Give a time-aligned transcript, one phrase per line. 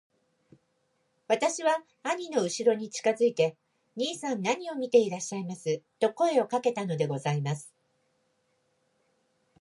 [1.27, 3.55] 私は兄のうしろに近づいて
[3.95, 7.71] 『兄さん何を見ていらっしゃいます』と声をかけたのでございます。